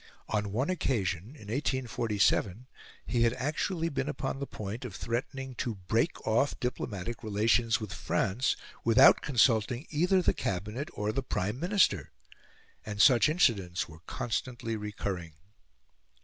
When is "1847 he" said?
1.49-3.21